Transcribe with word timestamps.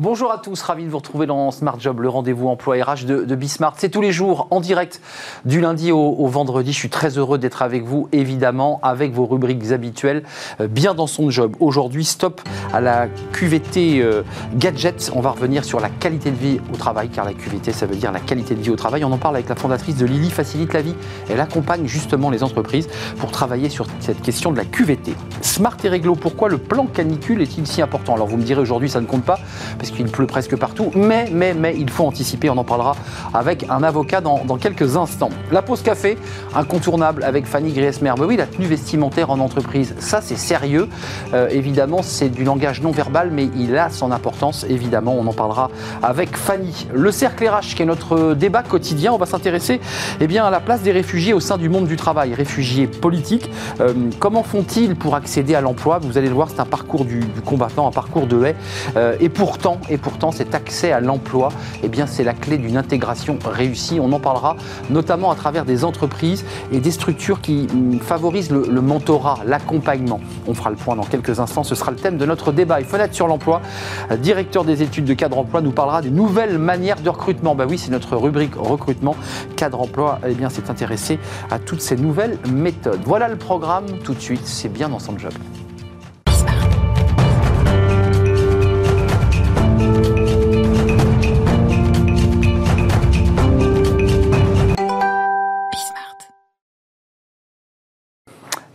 Bonjour 0.00 0.30
à 0.30 0.38
tous, 0.38 0.62
ravi 0.62 0.84
de 0.84 0.90
vous 0.90 0.98
retrouver 0.98 1.26
dans 1.26 1.50
Smart 1.50 1.80
Job, 1.80 1.98
le 1.98 2.08
rendez-vous 2.08 2.46
emploi 2.46 2.76
RH 2.76 3.04
de, 3.04 3.24
de 3.24 3.34
Bismart. 3.34 3.74
C'est 3.78 3.88
tous 3.88 4.00
les 4.00 4.12
jours 4.12 4.46
en 4.52 4.60
direct 4.60 5.00
du 5.44 5.60
lundi 5.60 5.90
au, 5.90 6.24
vendredi. 6.28 6.72
Je 6.72 6.78
suis 6.78 6.88
très 6.88 7.18
heureux 7.18 7.36
d'être 7.36 7.62
avec 7.62 7.82
vous, 7.82 8.08
évidemment, 8.12 8.78
avec 8.84 9.12
vos 9.12 9.26
rubriques 9.26 9.72
habituelles, 9.72 10.22
euh, 10.60 10.68
bien 10.68 10.94
dans 10.94 11.08
son 11.08 11.30
job. 11.30 11.56
Aujourd'hui, 11.58 12.04
stop 12.04 12.40
à 12.72 12.80
la 12.80 13.08
QVT 13.32 14.00
euh, 14.00 14.22
gadget. 14.54 15.10
On 15.16 15.20
va 15.20 15.30
revenir 15.30 15.64
sur 15.64 15.80
la 15.80 15.88
qualité 15.88 16.30
de 16.30 16.36
vie 16.36 16.60
au 16.72 16.76
travail, 16.76 17.08
car 17.08 17.24
la 17.24 17.34
QVT, 17.34 17.72
ça 17.72 17.86
veut 17.86 17.96
dire 17.96 18.12
la 18.12 18.20
qualité 18.20 18.54
de 18.54 18.60
vie 18.60 18.70
au 18.70 18.76
travail. 18.76 19.04
On 19.04 19.10
en 19.10 19.18
parle 19.18 19.34
avec 19.34 19.48
la 19.48 19.56
fondatrice 19.56 19.96
de 19.96 20.06
Lily 20.06 20.30
Facilite 20.30 20.74
la 20.74 20.82
vie. 20.82 20.94
Elle 21.28 21.40
accompagne 21.40 21.88
justement 21.88 22.30
les 22.30 22.44
entreprises 22.44 22.86
pour 23.18 23.32
travailler 23.32 23.68
sur 23.68 23.86
cette 23.98 24.22
question 24.22 24.52
de 24.52 24.58
la 24.58 24.64
QVT. 24.64 25.16
Smart 25.40 25.76
et 25.82 25.88
réglo, 25.88 26.14
pourquoi 26.14 26.48
le 26.48 26.58
plan 26.58 26.86
canicule 26.86 27.42
est-il 27.42 27.66
si 27.66 27.82
important? 27.82 28.14
Alors 28.14 28.28
vous 28.28 28.36
me 28.36 28.44
direz 28.44 28.60
aujourd'hui, 28.60 28.88
ça 28.88 29.00
ne 29.00 29.06
compte 29.06 29.24
pas 29.24 29.40
qu'il 29.92 30.06
pleut 30.06 30.26
presque 30.26 30.56
partout. 30.56 30.90
Mais, 30.94 31.28
mais, 31.32 31.54
mais, 31.54 31.74
il 31.78 31.90
faut 31.90 32.04
anticiper. 32.04 32.50
On 32.50 32.56
en 32.56 32.64
parlera 32.64 32.96
avec 33.34 33.66
un 33.68 33.82
avocat 33.82 34.20
dans, 34.20 34.38
quelques 34.58 34.96
instants. 34.96 35.30
La 35.52 35.62
pause 35.62 35.82
café, 35.82 36.18
incontournable 36.54 37.22
avec 37.22 37.46
Fanny 37.46 37.72
Griesmer. 37.72 38.12
oui, 38.18 38.36
la 38.36 38.46
tenue 38.46 38.66
vestimentaire 38.66 39.30
en 39.30 39.38
entreprise, 39.38 39.94
ça 39.98 40.20
c'est 40.20 40.36
sérieux. 40.36 40.88
Euh, 41.34 41.48
évidemment, 41.50 42.02
c'est 42.02 42.28
du 42.28 42.44
langage 42.44 42.82
non 42.82 42.90
verbal, 42.90 43.30
mais 43.32 43.48
il 43.56 43.76
a 43.76 43.90
son 43.90 44.12
importance. 44.12 44.66
Évidemment, 44.68 45.14
on 45.18 45.26
en 45.26 45.32
parlera 45.32 45.70
avec 46.02 46.36
Fanny. 46.36 46.88
Le 46.92 47.12
cercle 47.12 47.48
RH, 47.48 47.74
qui 47.76 47.82
est 47.82 47.86
notre 47.86 48.34
débat 48.34 48.62
quotidien, 48.62 49.12
on 49.12 49.18
va 49.18 49.26
s'intéresser 49.26 49.80
eh 50.20 50.26
bien, 50.26 50.44
à 50.44 50.50
la 50.50 50.60
place 50.60 50.82
des 50.82 50.92
réfugiés 50.92 51.32
au 51.32 51.40
sein 51.40 51.58
du 51.58 51.68
monde 51.68 51.86
du 51.86 51.96
travail. 51.96 52.34
Réfugiés 52.34 52.86
politiques, 52.86 53.50
euh, 53.80 53.92
comment 54.18 54.42
font-ils 54.42 54.96
pour 54.96 55.14
accéder 55.14 55.54
à 55.54 55.60
l'emploi? 55.60 55.98
Vous 55.98 56.18
allez 56.18 56.28
le 56.28 56.34
voir, 56.34 56.48
c'est 56.50 56.60
un 56.60 56.64
parcours 56.66 57.04
du, 57.04 57.20
combattant, 57.44 57.86
un 57.86 57.92
parcours 57.92 58.26
de 58.26 58.44
haie. 58.44 58.56
Euh, 58.96 59.16
et 59.20 59.28
pourtant, 59.28 59.77
et 59.88 59.98
pourtant 59.98 60.30
cet 60.30 60.54
accès 60.54 60.92
à 60.92 61.00
l'emploi, 61.00 61.50
eh 61.82 61.88
c'est 62.06 62.24
la 62.24 62.34
clé 62.34 62.58
d'une 62.58 62.76
intégration 62.76 63.38
réussie. 63.44 63.98
On 64.00 64.12
en 64.12 64.20
parlera 64.20 64.56
notamment 64.90 65.30
à 65.30 65.34
travers 65.34 65.64
des 65.64 65.84
entreprises 65.84 66.44
et 66.72 66.80
des 66.80 66.90
structures 66.90 67.40
qui 67.40 67.66
mm, 67.66 68.00
favorisent 68.00 68.50
le, 68.50 68.80
mentorat, 68.80 69.40
l'accompagnement. 69.46 70.20
On 70.46 70.54
fera 70.54 70.70
le 70.70 70.76
point 70.76 70.96
dans 70.96 71.04
quelques 71.04 71.40
instants, 71.40 71.64
ce 71.64 71.74
sera 71.74 71.90
le 71.90 71.96
thème 71.96 72.18
de 72.18 72.26
notre 72.26 72.52
débat. 72.52 72.80
Et 72.80 72.84
Fenêtre 72.84 73.14
sur 73.14 73.26
l'emploi, 73.26 73.60
directeur 74.20 74.64
des 74.64 74.82
études 74.82 75.04
de 75.04 75.14
cadre 75.14 75.38
emploi, 75.38 75.60
nous 75.60 75.72
parlera 75.72 76.02
des 76.02 76.10
nouvelles 76.10 76.58
manières 76.58 77.00
de 77.00 77.08
recrutement. 77.08 77.54
Bah 77.54 77.66
oui, 77.68 77.78
c'est 77.78 77.90
notre 77.90 78.16
rubrique 78.16 78.54
recrutement. 78.54 79.16
Cadre 79.56 79.80
emploi, 79.80 80.20
eh 80.26 80.34
bien 80.34 80.48
s'est 80.48 80.70
intéressé 80.70 81.18
à 81.50 81.58
toutes 81.58 81.80
ces 81.80 81.96
nouvelles 81.96 82.38
méthodes. 82.50 83.00
Voilà 83.04 83.28
le 83.28 83.36
programme 83.36 83.86
tout 84.04 84.14
de 84.14 84.20
suite, 84.20 84.46
c'est 84.46 84.72
bien 84.72 84.88
dans 84.88 84.98
son 84.98 85.18
job. 85.18 85.32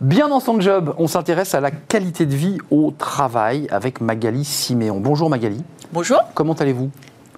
Bien 0.04 0.28
dans 0.28 0.38
son 0.38 0.60
job, 0.60 0.94
on 0.98 1.06
s'intéresse 1.06 1.54
à 1.54 1.62
la 1.62 1.70
qualité 1.70 2.26
de 2.26 2.34
vie 2.34 2.58
au 2.70 2.90
travail 2.90 3.66
avec 3.70 4.02
Magali 4.02 4.44
Siméon. 4.44 5.00
Bonjour 5.00 5.30
Magali. 5.30 5.64
Bonjour. 5.94 6.18
Comment 6.34 6.52
allez-vous? 6.52 6.90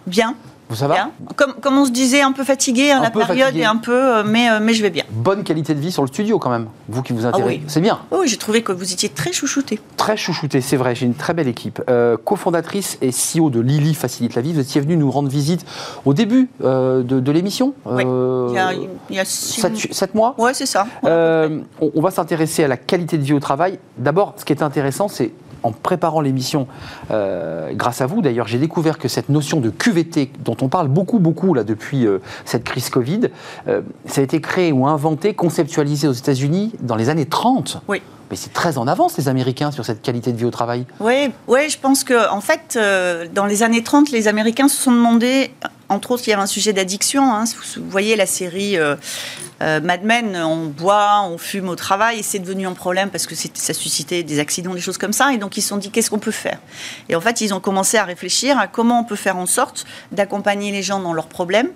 Bien. 0.09 0.35
Vous 0.69 0.75
ça 0.77 0.89
va 0.89 1.11
comme, 1.37 1.55
comme, 1.61 1.79
on 1.79 1.85
se 1.85 1.93
disait, 1.93 2.23
un 2.23 2.33
peu 2.33 2.43
fatigué, 2.43 2.91
hein, 2.91 3.01
la 3.01 3.11
période 3.11 3.57
est 3.57 3.65
un 3.65 3.77
peu, 3.77 3.93
euh, 3.93 4.23
mais, 4.27 4.51
euh, 4.51 4.59
mais 4.61 4.75
je 4.75 4.83
vais 4.83 4.91
bien. 4.91 5.05
Bonne 5.11 5.45
qualité 5.45 5.75
de 5.75 5.81
vie 5.81 5.93
sur 5.93 6.03
le 6.03 6.09
studio 6.09 6.39
quand 6.39 6.51
même, 6.51 6.67
vous 6.89 7.03
qui 7.03 7.13
vous 7.13 7.25
ah 7.25 7.29
intéressez. 7.29 7.63
C'est 7.69 7.81
bien. 7.81 8.01
Oui, 8.11 8.27
j'ai 8.27 8.37
trouvé 8.37 8.63
que 8.63 8.73
vous 8.73 8.93
étiez 8.93 9.09
très 9.09 9.33
chouchouté. 9.33 9.79
Très 9.97 10.17
chouchouté, 10.17 10.61
c'est 10.61 10.77
vrai, 10.77 10.97
j'ai 10.97 11.07
une 11.07 11.15
très 11.15 11.35
belle 11.35 11.47
équipe. 11.47 11.81
Euh, 11.89 12.17
cofondatrice 12.17 12.99
et 13.01 13.11
CEO 13.11 13.51
de 13.51 13.61
Lily 13.61 13.95
Facilite 13.95 14.35
la 14.35 14.43
vie, 14.43 14.53
vous 14.53 14.61
étiez 14.61 14.81
venue 14.81 14.97
nous 14.97 15.11
rendre 15.11 15.29
visite 15.29 15.65
au 16.05 16.15
début 16.15 16.49
de, 16.61 17.31
l'émission 17.31 17.75
Oui, 17.85 18.03
il 19.11 19.17
y 19.17 19.19
a, 19.21 19.25
sept, 19.25 20.15
mois 20.15 20.35
Oui, 20.39 20.51
c'est 20.55 20.67
ça. 20.67 20.87
on 21.05 22.01
va 22.01 22.11
s'intéresser 22.11 22.65
à 22.65 22.69
la 22.69 22.77
qualité 22.77 23.19
de 23.19 23.23
vie 23.23 23.35
au 23.35 23.41
travail. 23.41 23.79
D'abord, 23.99 24.35
ce 24.37 24.45
qui 24.45 24.53
est 24.53 24.63
intéressant, 24.63 25.09
c'est 25.09 25.33
en 25.63 25.73
préparant 25.73 26.21
l'émission, 26.21 26.67
euh, 27.11 27.73
grâce 27.75 28.01
à 28.01 28.07
vous 28.07 28.23
d'ailleurs, 28.23 28.47
j'ai 28.47 28.59
découvert 28.59 28.99
que 28.99 29.09
cette 29.09 29.29
notion 29.29 29.61
de 29.61 29.71
QVT, 29.71 30.33
dont 30.45 30.57
on 30.61 30.69
parle 30.69 30.89
beaucoup, 30.89 31.19
beaucoup 31.19 31.55
là 31.55 31.65
depuis 31.65 32.07
euh, 32.07 32.19
cette 32.45 32.65
crise 32.65 32.91
Covid, 32.91 33.29
euh, 33.69 33.81
ça 34.07 34.21
a 34.21 34.25
été 34.25 34.41
créé 34.41 34.73
ou 34.73 34.87
inventé, 34.87 35.35
conceptualisé 35.35 36.09
aux 36.09 36.13
États-Unis 36.13 36.73
dans 36.81 36.97
les 36.97 37.09
années 37.09 37.27
30. 37.27 37.83
Oui. 37.89 38.03
Mais 38.31 38.37
c'est 38.37 38.53
très 38.53 38.77
en 38.77 38.89
avance, 38.89 39.17
les 39.19 39.29
Américains, 39.29 39.71
sur 39.71 39.85
cette 39.85 40.03
qualité 40.03 40.33
de 40.33 40.37
vie 40.37 40.45
au 40.45 40.51
travail. 40.51 40.85
Oui, 40.99 41.31
oui 41.47 41.71
je 41.71 41.79
pense 41.79 42.03
que, 42.03 42.29
en 42.29 42.41
fait, 42.41 42.77
dans 43.33 43.47
les 43.47 43.63
années 43.63 43.85
30, 43.85 44.11
les 44.11 44.27
Américains 44.27 44.67
se 44.67 44.83
sont 44.83 44.91
demandé 44.91 45.53
entre 45.89 46.11
autres, 46.11 46.25
il 46.27 46.31
y 46.31 46.33
avait 46.33 46.43
un 46.43 46.47
sujet 46.47 46.73
d'addiction. 46.73 47.33
Hein. 47.33 47.45
Vous 47.77 47.91
voyez 47.91 48.17
la 48.17 48.27
série 48.27 48.77
euh, 48.77 48.97
euh, 49.63 49.81
Mad 49.81 50.03
Men, 50.03 50.37
on 50.37 50.67
boit, 50.67 51.23
on 51.23 51.39
fume 51.39 51.69
au 51.69 51.77
travail, 51.77 52.21
et 52.21 52.23
c'est 52.23 52.39
devenu 52.39 52.67
un 52.67 52.73
problème 52.73 53.11
parce 53.11 53.27
que 53.27 53.35
ça 53.35 53.75
suscitait 53.75 54.23
des 54.23 54.39
accidents, 54.39 54.75
des 54.75 54.81
choses 54.81 54.99
comme 54.99 55.13
ça. 55.13 55.33
Et 55.33 55.39
donc, 55.39 55.57
ils 55.57 55.63
se 55.63 55.69
sont 55.69 55.77
dit, 55.77 55.91
qu'est-ce 55.91 56.11
qu'on 56.11 56.19
peut 56.19 56.31
faire? 56.31 56.59
Et 57.09 57.17
en 57.17 57.21
fait, 57.21 57.41
ils 57.41 57.55
ont 57.55 57.61
commencé 57.61 57.97
à 57.97 58.05
réfléchir 58.05 58.59
à 58.59 58.67
comment 58.67 59.01
on 59.01 59.05
peut 59.05 59.17
faire 59.17 59.37
en 59.37 59.47
sorte 59.47 59.87
d'accompagner 60.13 60.73
les 60.73 60.83
gens 60.83 61.01
dans 61.01 61.13
leurs 61.13 61.29
problèmes 61.29 61.71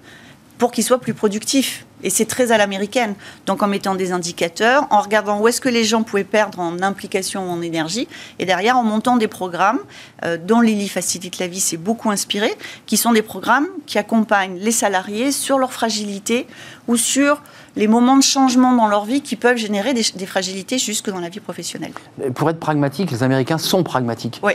pour 0.59 0.73
qu'ils 0.73 0.85
soient 0.85 1.01
plus 1.01 1.15
productifs. 1.15 1.87
Et 2.03 2.11
c'est 2.11 2.25
très 2.25 2.53
à 2.53 2.59
l'américaine. 2.59 3.15
Donc 3.47 3.63
en 3.63 3.67
mettant 3.67 3.95
des 3.95 4.13
indicateurs, 4.13 4.87
en 4.91 5.01
regardant 5.01 5.41
où 5.41 5.49
est-ce 5.49 5.61
que 5.61 5.69
les 5.69 5.85
gens 5.85 6.03
pouvaient 6.03 6.25
perdre 6.25 6.61
en 6.61 6.83
implication 6.83 7.49
ou 7.49 7.51
en 7.51 7.63
énergie, 7.63 8.09
et 8.39 8.47
derrière 8.47 8.77
en 8.77 8.83
montant 8.83 9.17
des 9.17 9.29
programmes 9.29 9.81
euh, 10.25 10.37
dont 10.37 10.61
Lily 10.61 10.89
Facilite 10.89 11.39
la 11.39 11.47
vie 11.47 11.61
s'est 11.61 11.77
beaucoup 11.77 12.11
inspiré, 12.11 12.51
qui 12.87 12.97
sont 12.97 13.13
des 13.13 13.23
programmes 13.23 13.67
qui 13.87 13.99
accompagnent 13.99 14.59
les 14.59 14.73
salariés 14.73 15.33
sur 15.33 15.59
leur 15.59 15.73
fragilité 15.73 16.47
ou 16.89 16.97
sur 16.97 17.43
les 17.77 17.87
moments 17.87 18.17
de 18.17 18.23
changement 18.23 18.75
dans 18.75 18.89
leur 18.89 19.05
vie 19.05 19.23
qui 19.23 19.37
peuvent 19.37 19.57
générer 19.57 19.95
des, 19.95 20.27
fragilités 20.27 20.79
jusque 20.79 21.09
dans 21.09 21.21
la 21.21 21.29
vie 21.29 21.41
professionnelle. 21.41 21.93
Pour 22.35 22.51
être 22.51 22.59
pragmatique, 22.59 23.11
les 23.11 23.23
Américains 23.23 23.59
sont 23.59 23.83
pragmatiques. 23.83 24.41
Oui. 24.43 24.55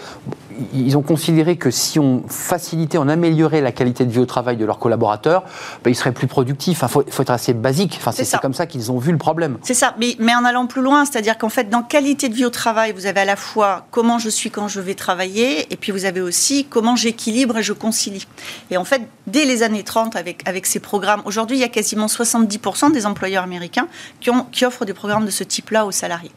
Ils 0.73 0.97
ont 0.97 1.01
considéré 1.01 1.57
que 1.57 1.71
si 1.71 1.99
on 1.99 2.23
facilitait, 2.27 2.97
on 2.97 3.07
améliorait 3.07 3.61
la 3.61 3.71
qualité 3.71 4.05
de 4.05 4.11
vie 4.11 4.19
au 4.19 4.25
travail 4.25 4.57
de 4.57 4.65
leurs 4.65 4.79
collaborateurs, 4.79 5.43
ben, 5.83 5.89
ils 5.89 5.95
seraient 5.95 6.11
plus 6.11 6.27
productifs. 6.27 6.79
Il 6.81 6.87
faut, 6.87 7.03
faut, 7.09 7.21
être 7.21 7.29
assez 7.29 7.53
basique. 7.53 7.95
Enfin, 7.97 8.11
c'est 8.11 8.39
comme 8.39 8.53
ça 8.53 8.65
qu'ils 8.65 8.91
ont 8.91 8.97
vu 8.97 9.11
le 9.11 9.17
problème. 9.17 9.57
C'est 9.61 9.73
ça. 9.73 9.95
Mais, 9.99 10.15
mais, 10.19 10.35
en 10.35 10.45
allant 10.45 10.67
plus 10.67 10.81
loin, 10.81 11.05
c'est-à-dire 11.05 11.37
qu'en 11.37 11.49
fait, 11.49 11.69
dans 11.69 11.83
qualité 11.83 12.29
de 12.29 12.33
vie 12.33 12.45
au 12.45 12.49
travail, 12.49 12.93
vous 12.93 13.05
avez 13.05 13.21
à 13.21 13.25
la 13.25 13.35
fois 13.35 13.85
comment 13.91 14.19
je 14.19 14.29
suis 14.29 14.51
quand 14.51 14.67
je 14.67 14.79
vais 14.79 14.95
travailler, 14.95 15.71
et 15.71 15.77
puis 15.77 15.91
vous 15.91 16.05
avez 16.05 16.21
aussi 16.21 16.65
comment 16.69 16.95
j'équilibre 16.95 17.57
et 17.57 17.63
je 17.63 17.73
concilie. 17.73 18.27
Et 18.71 18.77
en 18.77 18.85
fait, 18.85 19.01
dès 19.27 19.45
les 19.45 19.63
années 19.63 19.83
30, 19.83 20.15
avec, 20.15 20.47
avec 20.47 20.65
ces 20.65 20.79
programmes, 20.79 21.21
aujourd'hui, 21.25 21.57
il 21.57 21.61
y 21.61 21.65
a 21.65 21.69
quasiment 21.69 22.07
70% 22.07 22.91
des 22.91 23.05
employeurs 23.05 23.43
américains 23.43 23.87
qui, 24.19 24.29
ont, 24.29 24.45
qui 24.51 24.65
offrent 24.65 24.85
des 24.85 24.93
programmes 24.93 25.25
de 25.25 25.31
ce 25.31 25.43
type-là 25.43 25.85
aux 25.85 25.91
salariés. 25.91 26.31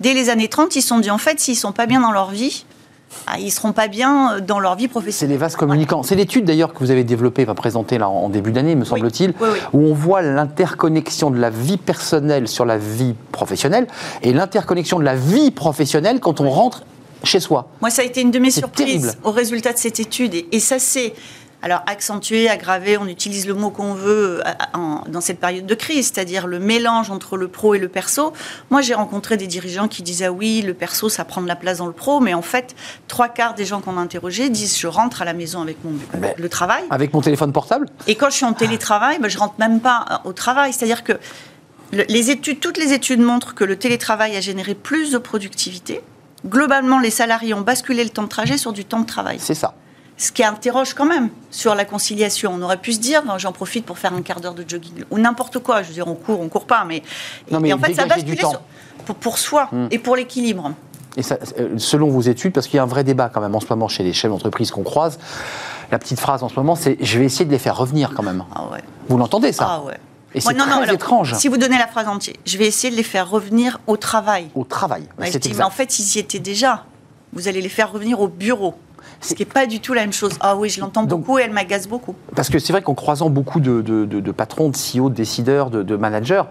Dès 0.00 0.14
les 0.14 0.30
années 0.30 0.48
30, 0.48 0.76
ils 0.76 0.82
se 0.82 0.88
sont 0.88 0.98
dit, 0.98 1.10
en 1.10 1.18
fait, 1.18 1.40
s'ils 1.40 1.54
ne 1.54 1.60
sont 1.60 1.72
pas 1.72 1.86
bien 1.86 2.00
dans 2.00 2.12
leur 2.12 2.30
vie, 2.30 2.64
ils 3.38 3.46
ne 3.46 3.50
seront 3.50 3.72
pas 3.72 3.88
bien 3.88 4.40
dans 4.40 4.60
leur 4.60 4.76
vie 4.76 4.88
professionnelle. 4.88 5.30
C'est 5.30 5.32
les 5.32 5.38
vases 5.38 5.56
communicants. 5.56 6.02
C'est 6.02 6.14
l'étude 6.14 6.44
d'ailleurs 6.44 6.72
que 6.72 6.78
vous 6.78 6.90
avez 6.90 7.04
développée, 7.04 7.44
va 7.44 7.54
présenter 7.54 7.98
là 7.98 8.08
en 8.08 8.28
début 8.28 8.52
d'année, 8.52 8.74
me 8.74 8.84
semble-t-il, 8.84 9.34
où 9.72 9.80
on 9.80 9.94
voit 9.94 10.22
l'interconnexion 10.22 11.30
de 11.30 11.38
la 11.38 11.50
vie 11.50 11.76
personnelle 11.76 12.48
sur 12.48 12.64
la 12.64 12.78
vie 12.78 13.14
professionnelle 13.32 13.86
et 14.22 14.32
l'interconnexion 14.32 14.98
de 14.98 15.04
la 15.04 15.14
vie 15.14 15.50
professionnelle 15.50 16.20
quand 16.20 16.40
on 16.40 16.50
rentre 16.50 16.84
chez 17.24 17.40
soi. 17.40 17.68
Moi, 17.80 17.90
ça 17.90 18.02
a 18.02 18.04
été 18.04 18.20
une 18.20 18.30
de 18.30 18.38
mes 18.38 18.50
surprises 18.50 19.16
au 19.22 19.30
résultat 19.30 19.72
de 19.72 19.78
cette 19.78 20.00
étude. 20.00 20.34
Et, 20.34 20.48
et 20.52 20.60
ça, 20.60 20.78
c'est 20.78 21.14
alors 21.62 21.82
accentuer, 21.86 22.48
aggraver, 22.48 22.98
on 22.98 23.06
utilise 23.06 23.46
le 23.46 23.54
mot 23.54 23.70
qu'on 23.70 23.94
veut 23.94 24.42
euh, 24.44 24.78
dans 25.06 25.20
cette 25.20 25.38
période 25.38 25.64
de 25.64 25.74
crise, 25.74 26.10
c'est-à-dire 26.12 26.48
le 26.48 26.58
mélange 26.58 27.10
entre 27.10 27.36
le 27.36 27.46
pro 27.46 27.74
et 27.74 27.78
le 27.78 27.88
perso. 27.88 28.32
Moi, 28.70 28.82
j'ai 28.82 28.94
rencontré 28.94 29.36
des 29.36 29.46
dirigeants 29.46 29.86
qui 29.86 30.02
disaient 30.02 30.26
ah 30.26 30.32
oui, 30.32 30.62
le 30.62 30.74
perso, 30.74 31.08
ça 31.08 31.24
prend 31.24 31.40
de 31.40 31.48
la 31.48 31.56
place 31.56 31.78
dans 31.78 31.86
le 31.86 31.92
pro, 31.92 32.20
mais 32.20 32.34
en 32.34 32.42
fait, 32.42 32.74
trois 33.06 33.28
quarts 33.28 33.54
des 33.54 33.64
gens 33.64 33.80
qu'on 33.80 33.96
a 33.96 34.00
interrogés 34.00 34.50
disent 34.50 34.76
je 34.78 34.88
rentre 34.88 35.22
à 35.22 35.24
la 35.24 35.32
maison 35.32 35.62
avec 35.62 35.76
mon 35.84 35.92
le 36.36 36.48
travail. 36.48 36.82
Avec 36.90 37.12
mon 37.12 37.20
téléphone 37.20 37.52
portable? 37.52 37.88
Et 38.06 38.16
quand 38.16 38.30
je 38.30 38.36
suis 38.36 38.44
en 38.44 38.52
télétravail, 38.54 39.18
ben, 39.20 39.28
je 39.28 39.38
rentre 39.38 39.54
même 39.58 39.80
pas 39.80 40.04
euh, 40.10 40.28
au 40.28 40.32
travail. 40.32 40.72
C'est-à-dire 40.72 41.04
que 41.04 41.12
les 41.92 42.30
études, 42.30 42.58
toutes 42.58 42.78
les 42.78 42.92
études 42.92 43.20
montrent 43.20 43.54
que 43.54 43.64
le 43.64 43.76
télétravail 43.76 44.36
a 44.36 44.40
généré 44.40 44.74
plus 44.74 45.12
de 45.12 45.18
productivité. 45.18 46.00
Globalement, 46.46 46.98
les 46.98 47.10
salariés 47.10 47.54
ont 47.54 47.60
basculé 47.60 48.02
le 48.02 48.10
temps 48.10 48.24
de 48.24 48.28
trajet 48.28 48.56
sur 48.56 48.72
du 48.72 48.84
temps 48.84 49.00
de 49.00 49.06
travail. 49.06 49.36
C'est 49.38 49.54
ça 49.54 49.74
ce 50.22 50.30
qui 50.30 50.44
interroge 50.44 50.94
quand 50.94 51.04
même 51.04 51.30
sur 51.50 51.74
la 51.74 51.84
conciliation. 51.84 52.52
On 52.54 52.62
aurait 52.62 52.76
pu 52.76 52.92
se 52.92 53.00
dire, 53.00 53.22
j'en 53.38 53.52
profite 53.52 53.84
pour 53.84 53.98
faire 53.98 54.14
un 54.14 54.22
quart 54.22 54.40
d'heure 54.40 54.54
de 54.54 54.64
jogging, 54.66 55.04
ou 55.10 55.18
n'importe 55.18 55.58
quoi. 55.58 55.82
Je 55.82 55.88
veux 55.88 55.94
dire, 55.94 56.06
on 56.06 56.14
court, 56.14 56.40
on 56.40 56.48
court 56.48 56.66
pas, 56.66 56.84
mais, 56.84 57.02
en 57.52 57.78
fait, 57.78 57.94
ça 57.94 58.06
bascule 58.06 58.38
pour, 59.20 59.38
soi 59.38 59.68
hmm. 59.72 59.88
et 59.90 59.98
pour 59.98 60.14
l'équilibre. 60.14 60.70
Et 61.16 61.22
euh, 61.32 61.76
selon 61.76 62.08
vos 62.08 62.20
études, 62.20 62.52
parce 62.52 62.68
qu'il 62.68 62.76
y 62.76 62.78
a 62.78 62.84
un 62.84 62.86
vrai 62.86 63.02
débat 63.02 63.28
quand 63.28 63.40
même 63.40 63.54
en 63.54 63.60
ce 63.60 63.66
moment 63.68 63.88
chez 63.88 64.04
les 64.04 64.12
chefs 64.12 64.30
d'entreprise 64.30 64.70
qu'on 64.70 64.84
croise, 64.84 65.18
la 65.90 65.98
petite 65.98 66.20
phrase 66.20 66.42
en 66.44 66.48
ce 66.48 66.54
moment, 66.54 66.76
c'est 66.76 66.96
je 67.00 67.18
vais 67.18 67.24
essayer 67.24 67.44
de 67.44 67.50
les 67.50 67.58
faire 67.58 67.76
revenir 67.76 68.12
quand 68.14 68.22
même. 68.22 68.44
Ah 68.54 68.68
vous 69.08 69.18
l'entendez 69.18 69.52
ça 69.52 69.66
Ah 69.68 69.82
ouais. 69.82 69.98
Et 70.34 70.40
c'est 70.40 70.54
très 70.54 70.94
étrange. 70.94 71.34
Si 71.34 71.48
vous 71.48 71.58
donnez 71.58 71.78
la 71.78 71.88
phrase 71.88 72.08
entière, 72.08 72.36
je 72.46 72.56
vais 72.56 72.66
essayer 72.66 72.90
de 72.90 72.96
les 72.96 73.02
faire 73.02 73.28
revenir 73.28 73.80
au 73.86 73.96
travail. 73.96 74.48
Au 74.54 74.64
travail. 74.64 75.02
mais 75.18 75.62
en 75.62 75.70
fait, 75.70 75.98
ils 75.98 76.16
y 76.16 76.18
étaient 76.20 76.38
déjà. 76.38 76.84
Vous 77.34 77.48
allez 77.48 77.60
les 77.60 77.68
faire 77.68 77.92
revenir 77.92 78.20
au 78.20 78.28
bureau. 78.28 78.74
Ce 79.22 79.34
qui 79.34 79.42
n'est 79.42 79.46
pas 79.46 79.66
du 79.66 79.80
tout 79.80 79.94
la 79.94 80.02
même 80.02 80.12
chose. 80.12 80.32
Ah 80.40 80.56
oui, 80.56 80.68
je 80.68 80.80
l'entends 80.80 81.04
beaucoup 81.04 81.38
et 81.38 81.42
elle 81.42 81.52
m'agace 81.52 81.88
beaucoup. 81.88 82.14
Parce 82.34 82.50
que 82.50 82.58
c'est 82.58 82.72
vrai 82.72 82.82
qu'en 82.82 82.94
croisant 82.94 83.30
beaucoup 83.30 83.60
de, 83.60 84.30
patrons, 84.32 84.68
de 84.68 84.76
CEO, 84.76 85.08
de 85.08 85.14
décideurs, 85.14 85.70
de, 85.70 85.96
managers, 85.96 86.42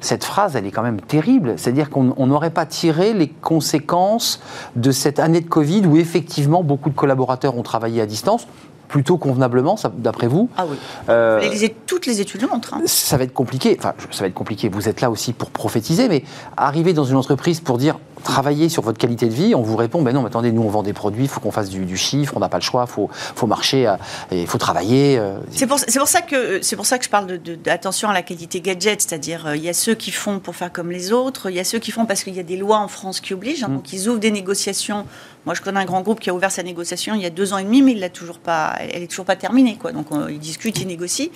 cette 0.00 0.24
phrase, 0.24 0.56
elle 0.56 0.66
est 0.66 0.70
quand 0.70 0.82
même 0.82 1.00
terrible. 1.00 1.54
C'est-à-dire 1.56 1.90
qu'on 1.90 2.26
n'aurait 2.26 2.50
pas 2.50 2.66
tiré 2.66 3.12
les 3.12 3.28
conséquences 3.28 4.40
de 4.76 4.92
cette 4.92 5.18
année 5.18 5.40
de 5.40 5.48
Covid 5.48 5.86
où 5.86 5.96
effectivement 5.96 6.62
beaucoup 6.62 6.90
de 6.90 6.94
collaborateurs 6.94 7.56
ont 7.56 7.62
travaillé 7.62 8.00
à 8.00 8.06
distance 8.06 8.46
plutôt 8.90 9.18
convenablement, 9.18 9.76
d'après 9.98 10.26
vous. 10.26 10.50
Ah 10.56 10.66
oui. 10.68 10.76
Euh, 11.08 11.68
toutes 11.86 12.06
les 12.06 12.20
études 12.20 12.42
le 12.42 12.48
montrent. 12.48 12.74
Hein. 12.74 12.82
Ça 12.86 13.16
va 13.16 13.22
être 13.22 13.32
compliqué. 13.32 13.76
Enfin, 13.78 13.94
ça 14.10 14.24
va 14.24 14.26
être 14.26 14.34
compliqué. 14.34 14.68
Vous 14.68 14.88
êtes 14.88 15.00
là 15.00 15.10
aussi 15.10 15.32
pour 15.32 15.50
prophétiser, 15.50 16.08
mais 16.08 16.24
arriver 16.56 16.92
dans 16.92 17.04
une 17.04 17.16
entreprise 17.16 17.60
pour 17.60 17.78
dire 17.78 18.00
travailler 18.22 18.68
sur 18.68 18.82
votre 18.82 18.98
qualité 18.98 19.26
de 19.26 19.34
vie, 19.34 19.54
on 19.54 19.62
vous 19.62 19.76
répond, 19.76 20.02
ben 20.02 20.12
non, 20.12 20.22
mais 20.22 20.28
attendez, 20.28 20.52
nous 20.52 20.62
on 20.62 20.68
vend 20.68 20.82
des 20.82 20.92
produits, 20.92 21.24
il 21.24 21.28
faut 21.28 21.40
qu'on 21.40 21.50
fasse 21.50 21.70
du, 21.70 21.96
chiffre, 21.96 22.32
on 22.36 22.40
n'a 22.40 22.48
pas 22.48 22.58
le 22.58 22.62
choix, 22.62 22.86
il 22.88 22.92
faut, 22.92 23.08
faut 23.12 23.46
marcher, 23.46 23.86
euh, 23.86 23.96
il 24.32 24.46
faut 24.46 24.58
travailler. 24.58 25.18
Euh. 25.18 25.38
C'est 25.50 25.66
pour, 25.66 25.78
pour, 25.78 26.08
ça 26.08 26.22
que, 26.22 26.74
pour 26.74 26.86
ça 26.86 26.98
que 26.98 27.04
je 27.04 27.10
parle 27.10 27.38
d'attention 27.38 28.08
de, 28.08 28.12
à 28.12 28.14
la 28.14 28.22
qualité 28.22 28.60
gadget, 28.60 29.00
c'est-à-dire 29.00 29.46
euh, 29.46 29.56
il 29.56 29.64
y 29.64 29.68
a 29.68 29.72
ceux 29.72 29.94
qui 29.94 30.10
font 30.10 30.38
pour 30.38 30.56
faire 30.56 30.72
comme 30.72 30.90
les 30.90 31.12
autres, 31.12 31.50
il 31.50 31.56
y 31.56 31.60
a 31.60 31.64
ceux 31.64 31.78
qui 31.78 31.90
font 31.90 32.06
parce 32.06 32.22
qu'il 32.22 32.34
y 32.34 32.40
a 32.40 32.44
des 32.44 32.56
lois 32.56 32.78
en 32.78 32.88
France 32.88 33.20
qui 33.20 33.34
obligent, 33.34 33.64
hein, 33.64 33.68
mm. 33.68 33.74
donc 33.74 33.92
ils 33.92 34.08
ouvrent 34.08 34.20
des 34.20 34.30
négociations. 34.30 35.06
Moi 35.46 35.54
je 35.54 35.62
connais 35.62 35.80
un 35.80 35.86
grand 35.86 36.02
groupe 36.02 36.20
qui 36.20 36.28
a 36.28 36.34
ouvert 36.34 36.52
sa 36.52 36.62
négociation 36.62 37.14
il 37.14 37.22
y 37.22 37.26
a 37.26 37.30
deux 37.30 37.52
ans 37.52 37.58
et 37.58 37.64
demi, 37.64 37.82
mais 37.82 37.92
il 37.92 38.00
l'a 38.00 38.10
toujours 38.10 38.38
pas, 38.38 38.74
elle 38.78 39.02
est 39.02 39.06
toujours 39.06 39.24
pas 39.24 39.36
terminée, 39.36 39.76
quoi. 39.76 39.92
Donc 39.92 40.08
ils 40.28 40.38
discutent, 40.38 40.78
ils 40.80 40.86
négocient, 40.86 41.28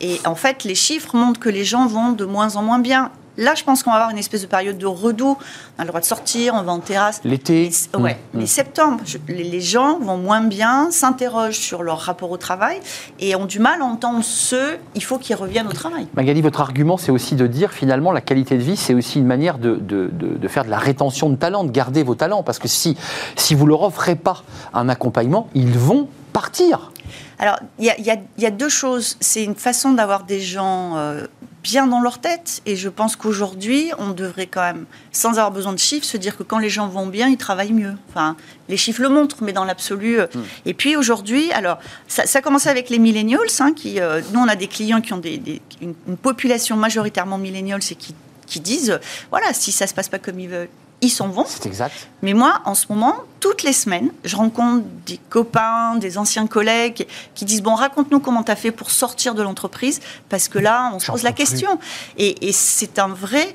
et 0.00 0.20
en 0.24 0.34
fait 0.34 0.64
les 0.64 0.74
chiffres 0.74 1.16
montrent 1.16 1.40
que 1.40 1.48
les 1.48 1.64
gens 1.64 1.86
vont 1.86 2.12
de 2.12 2.24
moins 2.24 2.56
en 2.56 2.62
moins 2.62 2.78
bien. 2.78 3.10
Là, 3.38 3.54
je 3.54 3.64
pense 3.64 3.82
qu'on 3.82 3.90
va 3.90 3.96
avoir 3.96 4.10
une 4.10 4.18
espèce 4.18 4.42
de 4.42 4.46
période 4.46 4.76
de 4.76 4.86
redout. 4.86 5.38
On 5.78 5.80
a 5.80 5.84
le 5.84 5.88
droit 5.88 6.00
de 6.00 6.04
sortir, 6.04 6.54
on 6.54 6.62
va 6.62 6.72
en 6.72 6.80
terrasse. 6.80 7.20
L'été 7.24 7.70
Ouais. 7.98 8.14
Mmh. 8.14 8.38
Mais 8.38 8.46
septembre, 8.46 9.00
les, 9.28 9.60
gens 9.60 9.98
vont 10.00 10.16
moins 10.16 10.42
bien, 10.42 10.90
s'interrogent 10.90 11.58
sur 11.58 11.82
leur 11.82 11.98
rapport 12.00 12.30
au 12.30 12.36
travail 12.36 12.80
et 13.20 13.34
ont 13.36 13.46
du 13.46 13.58
mal 13.58 13.80
à 13.80 13.84
entendre 13.84 14.22
ceux, 14.22 14.78
il 14.94 15.02
faut 15.02 15.18
qu'ils 15.18 15.36
reviennent 15.36 15.68
au 15.68 15.72
travail. 15.72 16.06
Magali, 16.14 16.42
votre 16.42 16.60
argument, 16.60 16.96
c'est 16.96 17.12
aussi 17.12 17.34
de 17.34 17.46
dire 17.46 17.70
finalement 17.70 18.12
la 18.12 18.20
qualité 18.20 18.56
de 18.56 18.62
vie, 18.62 18.76
c'est 18.76 18.94
aussi 18.94 19.18
une 19.18 19.26
manière 19.26 19.58
de, 19.58 19.76
de, 19.76 20.10
de, 20.12 20.48
faire 20.48 20.64
de 20.64 20.70
la 20.70 20.78
rétention 20.78 21.30
de 21.30 21.36
talents, 21.36 21.64
de 21.64 21.70
garder 21.70 22.02
vos 22.02 22.14
talents. 22.14 22.42
Parce 22.42 22.58
que 22.58 22.68
si, 22.68 22.96
si 23.36 23.54
vous 23.54 23.64
ne 23.64 23.70
leur 23.70 23.82
offrez 23.82 24.16
pas 24.16 24.42
un 24.74 24.88
accompagnement, 24.88 25.48
ils 25.54 25.78
vont 25.78 26.08
partir. 26.32 26.92
Alors, 27.38 27.58
il 27.78 27.86
y, 27.86 28.42
y, 28.42 28.46
a 28.46 28.50
deux 28.50 28.68
choses. 28.68 29.16
C'est 29.20 29.42
une 29.42 29.54
façon 29.54 29.92
d'avoir 29.92 30.24
des 30.24 30.40
gens 30.40 30.96
euh, 30.96 31.26
bien 31.62 31.86
dans 31.86 32.00
leur 32.00 32.18
tête. 32.20 32.62
Et 32.66 32.76
je 32.76 32.88
pense 32.88 33.16
qu'aujourd'hui, 33.16 33.90
on 33.98 34.10
devrait 34.10 34.46
quand 34.46 34.62
même, 34.62 34.86
sans 35.12 35.30
avoir 35.30 35.50
besoin 35.50 35.72
de 35.72 35.78
chiffres, 35.78 36.04
se 36.04 36.16
dire 36.16 36.36
que 36.36 36.42
quand 36.42 36.58
les 36.58 36.70
gens 36.70 36.88
vont 36.88 37.06
bien, 37.06 37.28
ils 37.28 37.36
travaillent 37.36 37.72
mieux. 37.72 37.94
Enfin, 38.10 38.36
les 38.68 38.76
chiffres 38.76 39.02
le 39.02 39.08
montrent, 39.08 39.42
mais 39.42 39.52
dans 39.52 39.64
l'absolu. 39.64 40.20
Euh, 40.20 40.26
hmm. 40.34 40.42
Et 40.66 40.74
puis 40.74 40.96
aujourd'hui, 40.96 41.52
alors, 41.52 41.78
ça, 42.08 42.26
ça 42.26 42.40
a 42.40 42.42
commencé 42.42 42.68
avec 42.68 42.90
les 42.90 42.98
millennials, 42.98 43.40
hein, 43.60 43.72
qui, 43.74 44.00
euh, 44.00 44.20
nous, 44.32 44.40
on 44.40 44.48
a 44.48 44.56
des 44.56 44.68
clients 44.68 45.00
qui 45.00 45.12
ont 45.12 45.18
des, 45.18 45.60
une, 45.80 45.94
population 46.16 46.76
majoritairement 46.76 47.38
millennials 47.38 47.80
et 47.90 47.94
qui 47.94 48.14
qui 48.46 48.60
disent, 48.60 49.00
voilà, 49.30 49.54
si 49.54 49.72
ça 49.72 49.86
se 49.86 49.94
passe 49.94 50.10
pas 50.10 50.18
comme 50.18 50.38
ils 50.38 50.48
veulent, 50.48 50.68
ils 51.02 51.10
s'en 51.10 51.28
vont. 51.28 51.44
C'est 51.46 51.66
exact. 51.66 52.08
Mais 52.22 52.32
moi, 52.32 52.60
en 52.64 52.74
ce 52.74 52.86
moment, 52.88 53.16
toutes 53.40 53.64
les 53.64 53.72
semaines, 53.72 54.10
je 54.24 54.36
rencontre 54.36 54.84
des 55.04 55.18
copains, 55.28 55.96
des 55.96 56.16
anciens 56.16 56.46
collègues 56.46 57.06
qui 57.34 57.44
disent 57.44 57.62
Bon, 57.62 57.74
raconte-nous 57.74 58.20
comment 58.20 58.44
tu 58.44 58.52
as 58.52 58.56
fait 58.56 58.70
pour 58.70 58.90
sortir 58.90 59.34
de 59.34 59.42
l'entreprise, 59.42 60.00
parce 60.28 60.48
que 60.48 60.60
là, 60.60 60.92
on 60.94 61.00
se 61.00 61.10
pose 61.10 61.24
la 61.24 61.32
question. 61.32 61.78
Et, 62.16 62.52
c'est 62.52 62.98
un 62.98 63.08
vrai. 63.08 63.54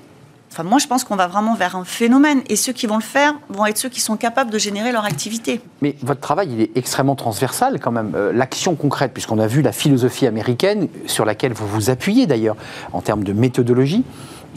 Enfin, 0.52 0.64
moi, 0.64 0.80
je 0.80 0.88
pense 0.88 1.04
qu'on 1.04 1.16
va 1.16 1.28
vraiment 1.28 1.56
vers 1.56 1.76
un 1.76 1.86
phénomène. 1.86 2.42
Et 2.50 2.56
ceux 2.56 2.74
qui 2.74 2.88
vont 2.88 2.96
le 2.96 3.04
faire 3.04 3.34
vont 3.50 3.66
être 3.66 3.78
ceux 3.78 3.90
qui 3.90 4.02
sont 4.02 4.18
capables 4.18 4.50
de 4.50 4.58
générer 4.58 4.92
leur 4.92 5.06
activité. 5.06 5.62
Mais 5.82 5.96
votre 6.02 6.22
travail, 6.22 6.50
il 6.52 6.62
est 6.62 6.72
extrêmement 6.76 7.16
transversal 7.16 7.80
quand 7.80 7.92
même. 7.92 8.14
Euh, 8.16 8.34
l'action 8.34 8.76
concrète, 8.76 9.14
puisqu'on 9.14 9.40
a 9.40 9.48
vu 9.48 9.62
la 9.62 9.72
philosophie 9.72 10.26
américaine, 10.26 10.88
sur 11.06 11.26
laquelle 11.26 11.54
vous 11.54 11.68
vous 11.68 11.90
appuyez 11.90 12.26
d'ailleurs, 12.26 12.56
en 12.92 13.02
termes 13.02 13.24
de 13.24 13.34
méthodologie 13.34 14.04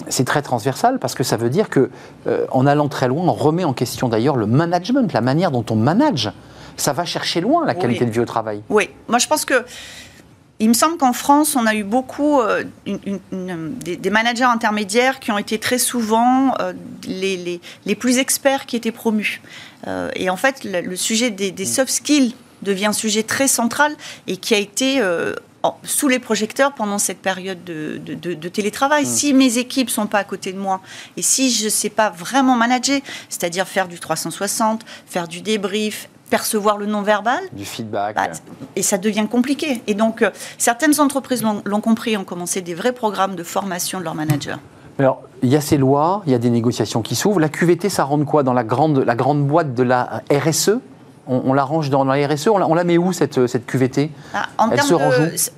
c'est 0.09 0.25
très 0.25 0.43
transversal 0.43 0.99
parce 0.99 1.15
que 1.15 1.23
ça 1.23 1.37
veut 1.37 1.51
dire 1.51 1.69
que, 1.69 1.91
euh, 2.27 2.47
en 2.51 2.67
allant 2.67 2.89
très 2.89 3.09
loin, 3.09 3.25
on 3.25 3.33
remet 3.33 3.65
en 3.65 3.73
question 3.73 4.09
d'ailleurs 4.09 4.37
le 4.37 4.47
management, 4.47 5.13
la 5.13 5.21
manière 5.21 5.51
dont 5.51 5.65
on 5.71 5.77
manage. 5.77 6.33
Ça 6.77 6.93
va 6.93 7.05
chercher 7.05 7.41
loin 7.41 7.67
la 7.67 7.75
qualité 7.75 8.07
de 8.07 8.11
vie 8.11 8.21
au 8.21 8.25
travail. 8.25 8.63
Oui, 8.69 8.91
moi 9.09 9.19
je 9.19 9.27
pense 9.27 9.45
que. 9.45 9.65
Il 10.63 10.69
me 10.69 10.75
semble 10.75 10.99
qu'en 10.99 11.15
France, 11.15 11.57
on 11.57 11.65
a 11.65 11.75
eu 11.75 11.85
beaucoup 11.85 12.39
euh, 12.39 12.65
des, 12.85 14.11
managers 14.11 14.45
intermédiaires 14.45 15.19
qui 15.19 15.33
ont 15.33 15.39
été 15.39 15.59
très 15.59 15.79
souvent 15.79 16.53
euh, 16.61 16.75
les, 17.09 17.63
les, 17.87 17.95
plus 17.95 18.19
experts 18.19 18.67
qui 18.67 18.77
étaient 18.77 18.93
promus. 18.93 19.41
et 20.15 20.29
en 20.29 20.37
fait, 20.37 20.65
le, 20.65 20.97
sujet 20.97 21.31
des, 21.31 21.51
des, 21.51 21.65
soft 21.65 21.89
skills 21.91 22.35
devient 22.61 22.87
un 22.87 22.93
sujet 22.93 23.23
très 23.23 23.49
central 23.49 23.97
et 24.27 24.37
qui 24.37 24.55
a 24.55 24.59
été 24.59 25.01
sous 25.85 26.09
les 26.09 26.19
projecteurs 26.19 26.73
pendant 26.73 26.99
cette 26.99 27.21
période 27.21 27.63
de, 27.65 28.49
télétravail. 28.49 29.03
Mm. 29.03 29.07
Si 29.07 29.35
mes 29.35 29.59
équipes 29.59 29.91
sont 29.91 30.07
pas 30.07 30.19
à 30.19 30.25
côté 30.25 30.53
de 30.53 30.59
moi 30.59 30.81
et 31.17 31.23
si 31.23 31.51
je 31.51 31.65
ne 31.65 31.71
sais 31.71 31.91
pas 31.91 32.11
vraiment 32.11 32.57
manager, 32.57 33.01
c'est-à-dire 33.29 33.67
faire 33.67 33.89
du 33.89 33.99
360, 33.99 34.83
faire 35.07 35.29
du 35.29 35.41
débrief, 35.41 36.09
percevoir 36.31 36.79
le 36.79 36.87
non-verbal. 36.87 37.41
Du 37.53 37.65
feedback. 37.65 38.17
Bah, 38.17 38.29
et 38.77 38.83
ça 38.83 38.97
devient 38.97 39.27
compliqué. 39.31 39.83
Et 39.87 39.95
donc, 39.95 40.23
euh, 40.23 40.31
certaines 40.59 41.01
entreprises 41.01 41.43
l'ont 41.43 41.81
compris, 41.81 42.17
ont 42.17 42.25
commencé 42.25 42.63
des 42.63 42.75
vrais 42.75 42.93
programmes 42.93 43.35
de 43.35 43.43
formation 43.43 43.99
de 43.99 44.05
leurs 44.05 44.15
managers. 44.15 44.57
Alors, 44.99 45.23
il 45.43 45.49
y 45.49 45.57
a 45.57 45.61
ces 45.61 45.77
lois, 45.77 46.23
il 46.27 46.33
y 46.33 46.35
a 46.35 46.39
des 46.39 46.51
négociations 46.51 47.03
qui 47.03 47.17
s'ouvrent. 47.17 47.41
La 47.41 47.49
QVT, 47.49 47.89
ça 47.89 48.05
rentre 48.05 48.25
quoi 48.25 48.43
Dans 48.43 48.53
la 48.53 48.65
grande, 48.65 48.99
la 48.99 49.15
grande 49.15 49.47
boîte 49.47 49.75
de 49.75 49.83
la 49.83 50.23
RSE 50.31 50.79
on, 51.31 51.53
la 51.53 51.63
range 51.63 51.91
dans 51.91 52.03
la 52.05 52.27
RSE, 52.27 52.49
on 52.49 52.75
la, 52.75 52.85
met 52.85 52.99
où 52.99 53.13
cette, 53.13 53.47
cette 53.47 53.65
QVT? 53.65 54.11
Ah, 54.35 54.49
Elle 54.73 54.83
se 54.83 54.95
range 54.95 55.15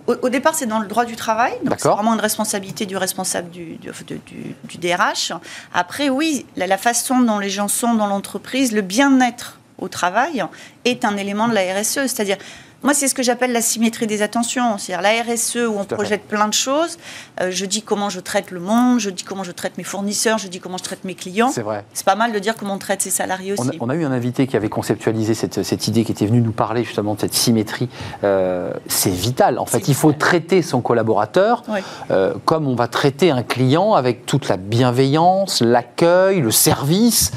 au, 0.07 0.29
départ, 0.29 0.55
c'est 0.55 0.67
dans 0.67 0.81
le 0.81 0.87
droit 0.87 1.07
du 1.07 1.17
travail. 1.17 1.53
Donc 1.65 1.77
c'est 1.79 1.89
vraiment 1.89 2.13
une 2.13 2.21
responsabilité 2.21 2.85
du 2.85 2.97
responsable 2.97 3.51
du, 3.51 3.79
du, 3.79 4.79
DRH. 4.79 5.33
Après, 5.73 6.11
oui, 6.11 6.45
la, 6.57 6.77
façon 6.77 7.21
dont 7.21 7.39
les 7.39 7.49
gens 7.49 7.69
sont 7.69 7.95
dans 7.95 8.07
l'entreprise, 8.07 8.73
le 8.73 8.83
bien-être 8.83 9.59
au 9.79 9.89
travail 9.89 10.45
est 10.85 11.05
un 11.05 11.17
élément 11.17 11.49
de 11.49 11.55
la 11.55 11.63
RSE. 11.63 12.07
C'est-à-dire, 12.07 12.37
moi, 12.83 12.95
c'est 12.95 13.07
ce 13.07 13.15
que 13.15 13.23
j'appelle 13.23 13.53
la 13.53 13.61
symétrie 13.61 14.07
des 14.07 14.23
attentions. 14.23 14.77
C'est-à-dire 14.79 15.03
la 15.03 15.23
RSE 15.23 15.69
où 15.69 15.79
on 15.79 15.85
projette 15.85 16.25
plein 16.25 16.49
de 16.49 16.55
choses. 16.55 16.99
Euh, 17.41 17.51
je 17.51 17.65
dis 17.65 17.83
comment 17.83 18.11
je 18.11 18.21
traite 18.21 18.51
le 18.51 18.61
monde, 18.61 18.99
je 18.99 19.11
dis 19.11 19.23
comment 19.23 19.45
je 19.45 19.53
traite 19.53 19.79
mes 19.79 19.85
fournisseurs, 19.85 20.39
je 20.39 20.49
dis 20.49 20.59
comment 20.59 20.79
je 20.79 20.83
traite 20.83 21.05
mes 21.05 21.15
clients. 21.15 21.51
C'est 21.53 21.63
vrai. 21.63 21.85
C'est 21.93 22.05
pas 22.05 22.17
mal 22.17 22.33
de 22.33 22.39
dire 22.39 22.57
comment 22.57 22.75
on 22.75 22.79
traite 22.79 23.03
ses 23.03 23.11
salariés 23.11 23.53
aussi. 23.53 23.71
On 23.81 23.89
a, 23.89 23.95
eu 23.95 24.05
un 24.05 24.11
invité 24.11 24.47
qui 24.47 24.57
avait 24.57 24.69
conceptualisé 24.69 25.35
cette, 25.35 25.63
cette, 25.63 25.87
idée, 25.87 26.05
qui 26.05 26.13
était 26.13 26.27
venu 26.27 26.41
nous 26.41 26.53
parler 26.53 26.83
justement 26.83 27.15
de 27.15 27.21
cette 27.21 27.35
symétrie. 27.35 27.89
Euh, 28.25 28.73
c'est 28.87 29.11
vital. 29.11 29.59
En 29.59 29.67
fait, 29.67 29.89
il 29.89 29.95
faut 29.95 30.13
traiter 30.13 30.63
son 30.63 30.81
collaborateur 30.81 31.63
euh, 32.11 32.35
comme 32.45 32.67
on 32.67 32.75
va 32.75 32.89
traiter 32.89 33.31
un 33.31 33.43
client 33.43 33.95
avec 33.95 34.27
toute 34.27 34.49
la 34.49 34.57
bienveillance, 34.57 35.61
l'accueil, 35.61 36.41
le 36.41 36.51
service. 36.51 37.31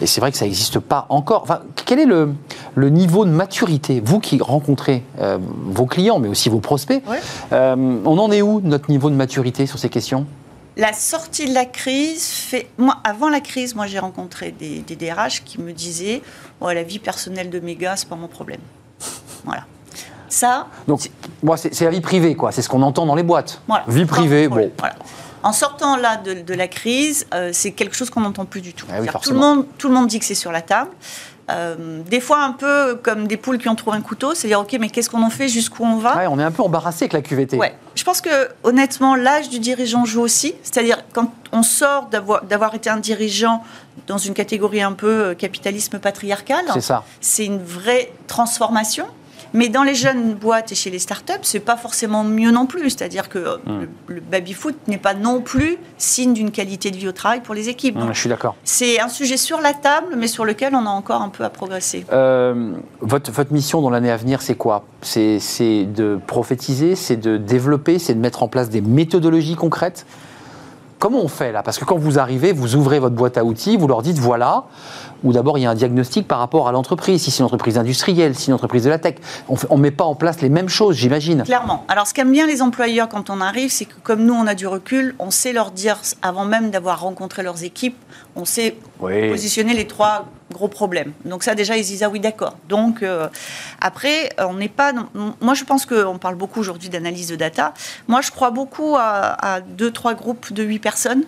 Et 0.00 0.06
c'est 0.06 0.20
vrai 0.20 0.30
que 0.30 0.38
ça 0.38 0.44
n'existe 0.44 0.78
pas 0.78 1.06
encore. 1.08 1.42
Enfin, 1.42 1.62
quel 1.86 1.98
est 1.98 2.06
le, 2.06 2.34
le 2.74 2.90
niveau 2.90 3.24
de 3.24 3.30
maturité, 3.30 4.00
vous 4.04 4.20
qui 4.20 4.38
rencontrez 4.40 4.91
euh, 5.20 5.38
vos 5.40 5.86
clients, 5.86 6.18
mais 6.18 6.28
aussi 6.28 6.48
vos 6.48 6.60
prospects. 6.60 7.02
Euh, 7.52 8.00
on 8.04 8.18
en 8.18 8.30
est 8.30 8.42
où, 8.42 8.60
notre 8.62 8.90
niveau 8.90 9.10
de 9.10 9.14
maturité 9.14 9.66
sur 9.66 9.78
ces 9.78 9.88
questions? 9.88 10.26
La 10.76 10.92
sortie 10.92 11.46
de 11.46 11.54
la 11.54 11.66
crise 11.66 12.24
fait. 12.24 12.68
Moi, 12.78 12.96
avant 13.04 13.28
la 13.28 13.40
crise, 13.40 13.74
moi, 13.74 13.86
j'ai 13.86 13.98
rencontré 13.98 14.52
des, 14.52 14.82
DRH 14.96 15.44
qui 15.44 15.60
me 15.60 15.72
disaient 15.72 16.22
oh, 16.60 16.70
la 16.70 16.82
vie 16.82 16.98
personnelle 16.98 17.50
de 17.50 17.60
mes 17.60 17.76
gars, 17.76 17.96
c'est 17.96 18.08
pas 18.08 18.16
mon 18.16 18.28
problème. 18.28 18.60
Voilà. 19.44 19.64
Ça. 20.28 20.68
Donc, 20.88 21.10
moi, 21.42 21.58
c'est 21.58 21.78
la 21.82 21.90
vie 21.90 22.00
privée, 22.00 22.34
quoi. 22.34 22.52
C'est 22.52 22.62
ce 22.62 22.68
qu'on 22.70 22.80
entend 22.80 23.04
dans 23.04 23.14
les 23.14 23.22
boîtes. 23.22 23.60
Vie 23.86 24.06
privée, 24.06 24.48
bon. 24.48 24.70
En 25.42 25.52
sortant 25.52 25.96
là 25.96 26.16
de, 26.16 26.54
la 26.54 26.68
crise, 26.68 27.26
euh, 27.34 27.50
c'est 27.52 27.72
quelque 27.72 27.96
chose 27.96 28.10
qu'on 28.10 28.20
n'entend 28.20 28.44
plus 28.44 28.60
du 28.60 28.74
tout. 28.74 28.86
Ah 28.90 29.00
tout, 29.20 29.32
le 29.32 29.38
monde, 29.38 29.66
tout 29.76 29.88
le 29.88 29.94
monde 29.94 30.06
dit 30.06 30.20
que 30.20 30.24
c'est 30.24 30.36
sur 30.36 30.52
la 30.52 30.62
table. 30.62 30.90
Euh, 31.50 32.02
des 32.08 32.20
fois 32.20 32.44
un 32.44 32.52
peu 32.52 32.94
comme 33.02 33.26
des 33.26 33.36
poules 33.36 33.58
qui 33.58 33.68
ont 33.68 33.74
trouvé 33.74 33.96
un 33.96 34.00
couteau, 34.00 34.32
c'est-à-dire 34.34 34.60
ok 34.60 34.76
mais 34.78 34.88
qu'est-ce 34.88 35.10
qu'on 35.10 35.22
en 35.22 35.30
fait, 35.30 35.48
jusqu'où 35.48 35.84
on 35.84 35.96
va 35.96 36.30
On 36.30 36.38
est 36.38 36.44
un 36.44 36.52
peu 36.52 36.62
embarrassé 36.62 37.04
avec 37.04 37.12
la 37.12 37.20
QVT. 37.20 37.56
Ouais. 37.56 37.74
Je 37.96 38.04
pense 38.04 38.20
que 38.20 38.48
honnêtement 38.62 39.16
l'âge 39.16 39.48
du 39.48 39.58
dirigeant 39.58 40.04
joue 40.04 40.20
aussi, 40.20 40.54
c'est-à-dire 40.62 40.98
quand 41.12 41.32
on 41.50 41.62
sort 41.62 42.08
d'avoir 42.48 42.74
été 42.74 42.90
un 42.90 42.96
dirigeant 42.96 43.64
dans 44.06 44.18
une 44.18 44.34
catégorie 44.34 44.82
un 44.82 44.92
peu 44.92 45.06
euh, 45.06 45.34
capitalisme 45.34 45.98
patriarcal, 45.98 46.64
c'est 47.20 47.44
une 47.44 47.62
vraie 47.62 48.12
transformation. 48.28 49.06
Mais 49.54 49.68
dans 49.68 49.82
les 49.82 49.94
jeunes 49.94 50.34
boîtes 50.34 50.72
et 50.72 50.74
chez 50.74 50.90
les 50.90 50.98
startups, 50.98 51.32
c'est 51.42 51.60
pas 51.60 51.76
forcément 51.76 52.24
mieux 52.24 52.50
non 52.50 52.66
plus. 52.66 52.90
C'est-à-dire 52.90 53.28
que 53.28 53.38
euh, 53.38 53.56
hmm. 53.66 53.86
le, 54.08 54.20
baby-foot 54.20 54.76
n'est 54.88 54.98
pas 54.98 55.14
non 55.14 55.40
plus 55.40 55.78
signe 55.98 56.32
d'une 56.32 56.50
qualité 56.50 56.90
de 56.90 56.96
vie 56.96 57.08
au 57.08 57.12
travail 57.12 57.40
pour 57.40 57.54
les 57.54 57.68
équipes. 57.68 57.98
je 58.12 58.18
suis 58.18 58.28
d'accord. 58.28 58.56
C'est 58.64 59.00
un 59.00 59.08
sujet 59.08 59.36
sur 59.36 59.60
la 59.60 59.74
table, 59.74 60.14
mais 60.16 60.26
sur 60.26 60.44
lequel 60.44 60.74
on 60.74 60.86
a 60.86 60.90
encore 60.90 61.22
un 61.22 61.28
peu 61.28 61.44
à 61.44 61.50
progresser. 61.50 62.04
Euh, 62.12 62.72
votre, 63.00 63.30
votre 63.30 63.52
mission 63.52 63.82
dans 63.82 63.90
l'année 63.90 64.10
à 64.10 64.16
venir, 64.16 64.42
c'est 64.42 64.54
quoi? 64.54 64.84
C'est 65.02 65.38
de 65.84 66.18
prophétiser, 66.26 66.96
c'est 66.96 67.16
de 67.16 67.36
développer, 67.36 67.98
c'est 67.98 68.14
de 68.14 68.20
mettre 68.20 68.42
en 68.42 68.48
place 68.48 68.70
des 68.70 68.80
méthodologies 68.80 69.56
concrètes? 69.56 70.06
Comment 71.02 71.18
on 71.18 71.26
fait 71.26 71.50
là? 71.50 71.64
Parce 71.64 71.80
que 71.80 71.84
quand 71.84 71.98
vous 71.98 72.20
arrivez, 72.20 72.52
vous 72.52 72.76
ouvrez 72.76 73.00
votre 73.00 73.16
boîte 73.16 73.36
à 73.36 73.44
outils, 73.44 73.76
vous 73.76 73.88
leur 73.88 74.02
dites 74.02 74.20
voilà, 74.20 74.66
ou 75.24 75.32
d'abord 75.32 75.58
il 75.58 75.62
y 75.62 75.66
a 75.66 75.70
un 75.70 75.74
diagnostic 75.74 76.28
par 76.28 76.38
rapport 76.38 76.68
à 76.68 76.72
l'entreprise, 76.72 77.22
si 77.22 77.32
c'est 77.32 77.40
une 77.40 77.46
entreprise 77.46 77.76
industrielle, 77.76 78.36
si 78.36 78.42
c'est 78.42 78.46
une 78.52 78.54
entreprise 78.54 78.84
de 78.84 78.90
la 78.90 79.00
tech. 79.00 79.16
On 79.48 79.76
ne 79.76 79.82
met 79.82 79.90
pas 79.90 80.04
en 80.04 80.14
place 80.14 80.40
les 80.42 80.48
mêmes 80.48 80.68
choses, 80.68 80.94
j'imagine. 80.94 81.42
Clairement. 81.42 81.84
Alors 81.88 82.06
ce 82.06 82.14
qu'aiment 82.14 82.30
bien 82.30 82.46
les 82.46 82.62
employeurs 82.62 83.08
quand 83.08 83.30
on 83.30 83.40
arrive, 83.40 83.72
c'est 83.72 83.86
que 83.86 83.94
comme 84.04 84.24
nous 84.24 84.34
on 84.34 84.46
a 84.46 84.54
du 84.54 84.68
recul, 84.68 85.16
on 85.18 85.32
sait 85.32 85.52
leur 85.52 85.72
dire, 85.72 85.98
avant 86.22 86.44
même 86.44 86.70
d'avoir 86.70 87.00
rencontré 87.00 87.42
leurs 87.42 87.64
équipes, 87.64 87.96
on 88.36 88.44
sait 88.44 88.76
positionner 89.00 89.74
les 89.74 89.88
trois 89.88 90.26
gros 90.52 90.68
problèmes. 90.68 91.12
Donc 91.24 91.42
ça 91.42 91.54
déjà 91.54 91.76
ils 91.76 91.84
disent 91.84 92.02
ah 92.02 92.08
oui 92.08 92.20
d'accord. 92.20 92.56
Donc 92.68 93.02
euh, 93.02 93.28
après 93.80 94.30
on 94.38 94.54
n'est 94.54 94.68
pas. 94.68 94.92
Moi 95.40 95.54
je 95.54 95.64
pense 95.64 95.86
qu'on 95.86 96.18
parle 96.18 96.36
beaucoup 96.36 96.60
aujourd'hui 96.60 96.88
d'analyse 96.88 97.28
de 97.28 97.36
data. 97.36 97.74
Moi 98.08 98.20
je 98.20 98.30
crois 98.30 98.50
beaucoup 98.50 98.96
à 98.96 99.60
deux 99.60 99.90
trois 99.90 100.14
groupes 100.14 100.52
de 100.52 100.62
huit 100.62 100.78
personnes 100.78 101.24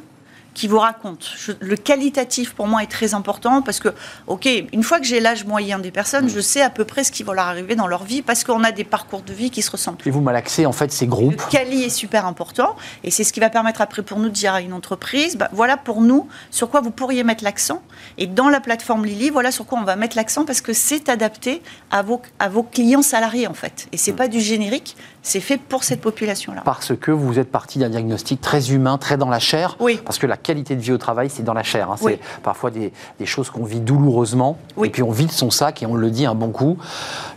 qui 0.54 0.68
vous 0.68 0.78
raconte. 0.78 1.28
le 1.60 1.76
qualitatif, 1.76 2.54
pour 2.54 2.66
moi, 2.66 2.82
est 2.82 2.90
très 2.90 3.12
important 3.12 3.60
parce 3.60 3.80
que, 3.80 3.88
OK, 4.26 4.48
une 4.72 4.82
fois 4.82 5.00
que 5.00 5.06
j'ai 5.06 5.20
l'âge 5.20 5.44
moyen 5.44 5.78
des 5.78 5.90
personnes, 5.90 6.28
je 6.28 6.40
sais 6.40 6.62
à 6.62 6.70
peu 6.70 6.84
près 6.84 7.04
ce 7.04 7.12
qui 7.12 7.22
va 7.22 7.34
leur 7.34 7.46
arriver 7.46 7.74
dans 7.74 7.88
leur 7.88 8.04
vie 8.04 8.22
parce 8.22 8.44
qu'on 8.44 8.62
a 8.62 8.72
des 8.72 8.84
parcours 8.84 9.22
de 9.22 9.32
vie 9.32 9.50
qui 9.50 9.62
se 9.62 9.70
ressemblent. 9.70 9.98
Et 10.06 10.10
vous 10.10 10.20
malaxez, 10.20 10.64
en 10.66 10.72
fait, 10.72 10.92
ces 10.92 11.06
groupes 11.06 11.42
Le 11.46 11.50
quali 11.50 11.82
est 11.82 11.90
super 11.90 12.26
important 12.26 12.76
et 13.02 13.10
c'est 13.10 13.24
ce 13.24 13.32
qui 13.32 13.40
va 13.40 13.50
permettre 13.50 13.80
après 13.80 14.02
pour 14.02 14.18
nous 14.18 14.28
de 14.28 14.34
dire 14.34 14.54
à 14.54 14.60
une 14.60 14.72
entreprise, 14.72 15.36
bah, 15.36 15.48
voilà 15.52 15.76
pour 15.76 16.00
nous 16.00 16.28
sur 16.50 16.70
quoi 16.70 16.80
vous 16.80 16.90
pourriez 16.90 17.24
mettre 17.24 17.44
l'accent. 17.44 17.82
Et 18.18 18.26
dans 18.26 18.48
la 18.48 18.60
plateforme 18.60 19.04
Lily, 19.04 19.30
voilà 19.30 19.50
sur 19.50 19.66
quoi 19.66 19.78
on 19.78 19.84
va 19.84 19.96
mettre 19.96 20.16
l'accent 20.16 20.44
parce 20.44 20.60
que 20.60 20.72
c'est 20.72 21.08
adapté 21.08 21.62
à 21.90 22.02
vos, 22.02 22.22
à 22.38 22.48
vos 22.48 22.62
clients 22.62 23.02
salariés, 23.02 23.46
en 23.46 23.54
fait. 23.54 23.88
Et 23.92 23.96
c'est 23.96 24.12
n'est 24.12 24.14
mm. 24.14 24.18
pas 24.18 24.28
du 24.28 24.40
générique, 24.40 24.96
c'est 25.22 25.40
fait 25.40 25.56
pour 25.56 25.84
cette 25.84 26.00
population-là. 26.00 26.62
Parce 26.64 26.96
que 26.96 27.10
vous 27.10 27.38
êtes 27.38 27.50
parti 27.50 27.78
d'un 27.78 27.88
diagnostic 27.88 28.40
très 28.40 28.70
humain, 28.70 28.98
très 28.98 29.16
dans 29.16 29.30
la 29.30 29.38
chair. 29.38 29.76
Oui. 29.80 30.00
Parce 30.04 30.18
que 30.18 30.26
la 30.26 30.36
qualité 30.44 30.76
de 30.76 30.80
vie 30.80 30.92
au 30.92 30.98
travail, 30.98 31.28
c'est 31.30 31.42
dans 31.42 31.54
la 31.54 31.64
chair. 31.64 31.90
Hein. 31.90 31.96
C'est 32.00 32.20
parfois 32.42 32.70
des, 32.70 32.92
choses 33.24 33.50
qu'on 33.50 33.64
vit 33.64 33.80
douloureusement. 33.80 34.58
Et 34.82 34.90
puis 34.90 35.02
on 35.02 35.10
vide 35.10 35.32
son 35.32 35.50
sac 35.50 35.82
et 35.82 35.86
on 35.86 35.94
le 35.94 36.10
dit 36.10 36.26
un 36.26 36.36
bon 36.36 36.50
coup. 36.50 36.78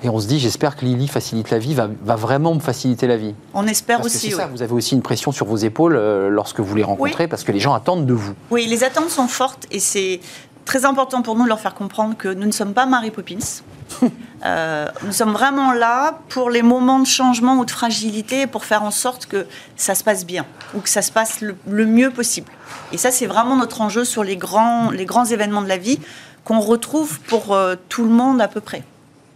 Et 0.03 0.09
on 0.09 0.19
se 0.19 0.27
dit, 0.27 0.39
j'espère 0.39 0.75
que 0.75 0.85
Lily 0.85 1.07
facilite 1.07 1.49
la 1.49 1.57
vie, 1.57 1.73
va, 1.73 1.87
vraiment 2.15 2.53
me 2.53 2.59
faciliter 2.59 3.07
la 3.07 3.17
vie. 3.17 3.33
On 3.53 3.65
espère 3.65 4.03
aussi. 4.03 4.31
Ça, 4.31 4.47
vous 4.47 4.61
avez 4.61 4.73
aussi 4.73 4.93
une 4.93 5.01
pression 5.01 5.31
sur 5.31 5.45
vos 5.45 5.55
épaules 5.55 5.95
euh, 5.95 6.29
lorsque 6.29 6.59
vous 6.59 6.75
les 6.75 6.83
rencontrez, 6.83 7.27
parce 7.27 7.43
que 7.43 7.51
les 7.51 7.59
gens 7.59 7.73
attendent 7.73 8.05
de 8.05 8.13
vous. 8.13 8.33
Oui, 8.51 8.67
les 8.67 8.83
attentes 8.83 9.09
sont 9.09 9.27
fortes 9.27 9.65
et 9.71 9.79
c'est 9.79 10.19
très 10.65 10.85
important 10.85 11.21
pour 11.21 11.35
nous 11.35 11.45
de 11.45 11.49
leur 11.49 11.59
faire 11.59 11.73
comprendre 11.73 12.15
que 12.15 12.27
nous 12.27 12.45
ne 12.45 12.51
sommes 12.51 12.73
pas 12.73 12.85
Mary 12.85 13.09
Poppins. 13.09 13.61
Euh, 14.45 14.87
nous 15.03 15.11
sommes 15.11 15.31
vraiment 15.31 15.73
là 15.73 16.19
pour 16.29 16.49
les 16.49 16.61
moments 16.61 16.99
de 16.99 17.07
changement 17.07 17.57
ou 17.57 17.65
de 17.65 17.71
fragilité, 17.71 18.47
pour 18.47 18.65
faire 18.65 18.83
en 18.83 18.91
sorte 18.91 19.25
que 19.25 19.47
ça 19.75 19.95
se 19.95 20.03
passe 20.03 20.25
bien 20.25 20.45
ou 20.73 20.81
que 20.81 20.89
ça 20.89 21.01
se 21.01 21.11
passe 21.11 21.41
le, 21.41 21.85
mieux 21.85 22.11
possible. 22.11 22.51
Et 22.91 22.97
ça, 22.97 23.11
c'est 23.11 23.25
vraiment 23.25 23.55
notre 23.55 23.81
enjeu 23.81 24.05
sur 24.05 24.23
les 24.23 24.37
grands, 24.37 24.91
les 24.91 25.05
grands 25.05 25.25
événements 25.25 25.61
de 25.61 25.69
la 25.69 25.77
vie 25.77 25.99
qu'on 26.43 26.59
retrouve 26.59 27.19
pour 27.21 27.53
euh, 27.53 27.75
tout 27.89 28.03
le 28.03 28.09
monde 28.09 28.41
à 28.41 28.47
peu 28.47 28.61
près. 28.61 28.83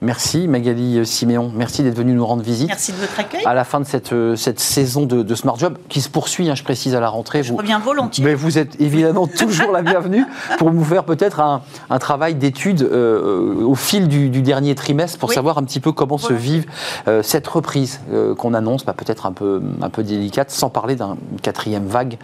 Merci 0.03 0.47
Magali 0.47 1.05
Siméon, 1.05 1.51
merci 1.55 1.83
d'être 1.83 1.95
venue 1.95 2.13
nous 2.13 2.25
rendre 2.25 2.41
visite. 2.41 2.69
Merci 2.69 2.91
de 2.91 2.97
votre 2.97 3.19
accueil. 3.19 3.45
À 3.45 3.53
la 3.53 3.63
fin 3.63 3.79
de 3.79 3.85
cette, 3.85 4.13
euh, 4.13 4.35
cette 4.35 4.59
saison 4.59 5.05
de, 5.05 5.35
Smart 5.35 5.59
Job, 5.59 5.77
qui 5.89 6.01
se 6.01 6.09
poursuit, 6.09 6.49
hein, 6.49 6.55
je 6.55 6.63
précise, 6.63 6.95
à 6.95 6.99
la 6.99 7.07
rentrée. 7.07 7.43
Je 7.43 7.51
vous, 7.51 7.57
reviens 7.57 7.77
volontiers. 7.77 8.25
Mais 8.25 8.33
vous 8.33 8.57
êtes 8.57 8.81
évidemment 8.81 9.27
toujours 9.37 9.71
la 9.71 9.83
bienvenue 9.83 10.25
pour 10.57 10.73
nous 10.73 10.83
faire 10.83 11.03
peut-être 11.03 11.39
un, 11.39 11.61
un, 11.91 11.99
travail 11.99 12.33
d'étude 12.33 12.81
euh, 12.81 13.63
au 13.63 13.75
fil 13.75 14.07
du, 14.07 14.41
dernier 14.41 14.73
trimestre 14.73 15.19
pour 15.19 15.31
savoir 15.31 15.59
un 15.59 15.63
petit 15.63 15.79
peu 15.79 15.91
comment 15.91 16.17
se 16.17 16.33
vive 16.33 16.65
euh, 17.07 17.21
cette 17.21 17.47
reprise 17.47 17.99
qu'on 18.39 18.55
annonce, 18.55 18.85
bah, 18.85 18.95
peut-être 18.97 19.27
un 19.27 19.33
peu, 19.33 19.61
un 19.83 19.89
peu 19.91 20.01
délicate, 20.01 20.49
sans 20.49 20.71
parler 20.71 20.95
d'une 20.95 21.15
quatrième 21.43 21.85
vague 21.85 22.17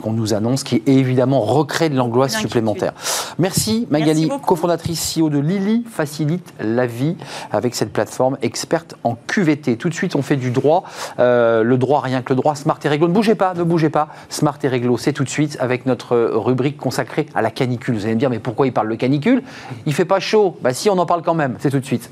qu'on 0.00 0.12
nous 0.12 0.34
annonce, 0.34 0.62
qui 0.62 0.84
évidemment 0.86 1.40
recrée 1.40 1.88
de 1.88 1.96
l'angoisse 1.96 2.36
supplémentaire. 2.36 2.92
Merci 3.38 3.88
Magali, 3.90 4.30
cofondatrice 4.46 5.16
CEO 5.18 5.30
de 5.30 5.38
Lily, 5.38 5.82
facilite 5.90 6.54
la 6.60 6.86
vie 6.86 7.07
avec 7.52 7.74
cette 7.74 7.92
plateforme 7.92 8.38
experte 8.42 8.94
en 9.04 9.16
QVT. 9.26 9.76
Tout 9.76 9.88
de 9.88 9.94
suite, 9.94 10.16
on 10.16 10.22
fait 10.22 10.36
du 10.36 10.50
droit. 10.50 10.84
Euh, 11.18 11.62
le 11.62 11.76
droit, 11.78 12.00
rien 12.00 12.22
que 12.22 12.32
le 12.32 12.36
droit, 12.36 12.54
Smart 12.54 12.78
et 12.84 12.88
Réglo. 12.88 13.08
Ne 13.08 13.12
bougez 13.12 13.34
pas, 13.34 13.54
ne 13.54 13.62
bougez 13.62 13.90
pas. 13.90 14.08
Smart 14.28 14.58
et 14.62 14.68
Réglo, 14.68 14.98
c'est 14.98 15.12
tout 15.12 15.24
de 15.24 15.28
suite 15.28 15.56
avec 15.60 15.86
notre 15.86 16.16
rubrique 16.16 16.76
consacrée 16.76 17.26
à 17.34 17.42
la 17.42 17.50
canicule. 17.50 17.94
Vous 17.94 18.04
allez 18.04 18.14
me 18.14 18.20
dire, 18.20 18.30
mais 18.30 18.38
pourquoi 18.38 18.66
il 18.66 18.72
parle 18.72 18.88
de 18.88 18.94
canicule? 18.94 19.42
Il 19.86 19.94
fait 19.94 20.04
pas 20.04 20.20
chaud. 20.20 20.56
Bah 20.60 20.72
si, 20.72 20.90
on 20.90 20.98
en 20.98 21.06
parle 21.06 21.22
quand 21.22 21.34
même. 21.34 21.56
C'est 21.58 21.70
tout 21.70 21.80
de 21.80 21.86
suite. 21.86 22.10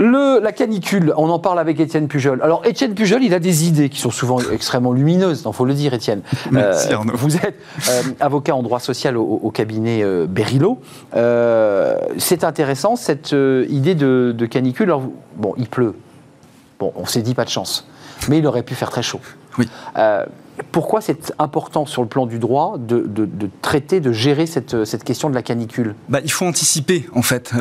La 0.00 0.52
canicule, 0.52 1.12
on 1.16 1.28
en 1.30 1.38
parle 1.38 1.58
avec 1.58 1.78
Étienne 1.80 2.08
Pujol. 2.08 2.40
Alors, 2.42 2.64
Étienne 2.64 2.94
Pujol, 2.94 3.22
il 3.22 3.34
a 3.34 3.38
des 3.38 3.66
idées 3.68 3.88
qui 3.88 4.00
sont 4.00 4.10
souvent 4.10 4.38
extrêmement 4.52 4.92
lumineuses, 4.92 5.42
il 5.46 5.52
faut 5.52 5.64
le 5.64 5.74
dire, 5.74 5.94
Étienne. 5.94 6.22
Merci, 6.50 6.92
euh, 6.92 6.98
vous 7.14 7.36
êtes 7.36 7.58
euh, 7.88 8.02
avocat 8.20 8.54
en 8.54 8.62
droit 8.62 8.80
social 8.80 9.16
au, 9.16 9.50
cabinet 9.50 10.00
euh, 10.02 10.26
c'est 12.18 12.44
intéressant, 12.44 12.96
cette 12.96 13.34
idée 13.68 13.94
de, 13.94 14.46
canicule. 14.46 14.92
bon, 15.36 15.54
il 15.56 15.68
pleut. 15.68 15.94
Bon, 16.78 16.92
on 16.96 17.06
s'est 17.06 17.22
dit 17.22 17.34
pas 17.34 17.44
de 17.44 17.50
chance. 17.50 17.86
Mais 18.28 18.38
il 18.38 18.46
aurait 18.46 18.62
pu 18.62 18.74
faire 18.74 18.90
très 18.90 19.02
chaud. 19.02 19.20
Oui 19.58 19.68
pourquoi 20.72 21.00
c'est 21.00 21.32
important 21.38 21.86
sur 21.86 22.02
le 22.02 22.08
plan 22.08 22.26
du 22.26 22.38
droit 22.38 22.76
de, 22.78 23.08
traiter, 23.62 24.00
de 24.00 24.12
gérer 24.12 24.46
cette, 24.46 24.84
cette, 24.84 25.04
question 25.04 25.30
de 25.30 25.34
la 25.34 25.42
canicule? 25.42 25.94
Bah, 26.08 26.20
Il 26.22 26.30
faut 26.30 26.46
anticiper, 26.46 27.06
en 27.12 27.22
fait. 27.22 27.52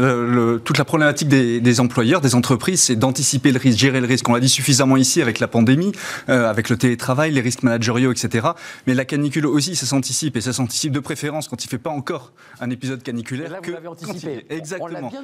toute 0.64 0.78
la 0.78 0.86
problématique 0.86 1.28
des, 1.28 1.80
employeurs, 1.80 2.22
des 2.22 2.36
entreprises, 2.36 2.82
c'est 2.82 2.96
d'anticiper 2.96 3.52
le 3.52 3.60
risque, 3.60 3.80
gérer 3.80 4.02
le 4.02 4.08
risque. 4.08 4.28
On 4.30 4.34
l'a 4.34 4.40
dit 4.40 4.50
suffisamment 4.50 4.98
ici 4.98 5.22
avec 5.22 5.40
la 5.40 5.48
pandémie, 5.48 5.92
euh, 6.30 6.50
avec 6.50 6.70
le 6.70 6.78
télétravail, 6.78 7.32
les 7.32 7.42
risques 7.42 7.64
managériaux, 7.64 8.12
etc. 8.12 8.50
Mais 8.88 8.94
la 8.94 9.06
canicule 9.06 9.46
aussi, 9.46 9.76
ça 9.76 9.86
s'anticipe. 9.86 10.38
Et 10.38 10.42
ça 10.42 10.54
s'anticipe 10.54 10.92
de 10.92 11.00
préférence 11.00 11.48
quand 11.48 11.64
il 11.64 11.68
ne 11.68 11.72
fait 11.72 11.78
pas 11.78 11.90
encore 11.90 12.32
un 12.60 12.70
épisode 12.70 13.04
caniculaire. 13.04 13.52
là, 13.52 13.60
vous 13.64 13.72
l'avez 13.72 13.88
anticipé. 13.88 14.46
Exactement. 14.50 14.90
On 14.90 14.94
l'a 14.94 15.10
bien 15.10 15.24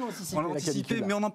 anticipé, 0.50 1.02
mais 1.06 1.14
on 1.14 1.22
en 1.22 1.30